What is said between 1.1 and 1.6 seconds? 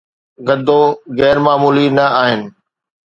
غير